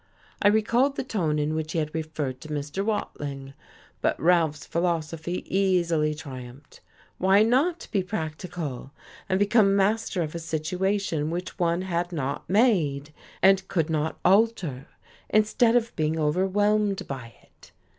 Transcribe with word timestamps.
I 0.41 0.47
recalled 0.47 0.95
the 0.95 1.03
tone 1.03 1.37
in 1.37 1.53
which 1.53 1.73
he 1.73 1.77
had 1.77 1.93
referred 1.93 2.41
to 2.41 2.47
Mr. 2.47 2.83
Watling. 2.83 3.53
But 4.01 4.19
Ralph's 4.19 4.65
philosophy 4.65 5.43
easily 5.47 6.15
triumphed. 6.15 6.79
Why 7.19 7.43
not 7.43 7.87
be 7.91 8.01
practical, 8.01 8.93
and 9.29 9.37
become 9.37 9.75
master 9.75 10.23
of 10.23 10.33
a 10.33 10.39
situation 10.39 11.29
which 11.29 11.59
one 11.59 11.83
had 11.83 12.11
not 12.11 12.49
made, 12.49 13.13
and 13.43 13.67
could 13.67 13.91
not 13.91 14.17
alter, 14.25 14.87
instead 15.29 15.75
of 15.75 15.95
being 15.95 16.19
overwhelmed 16.19 17.07
by 17.07 17.35
it? 17.43 17.71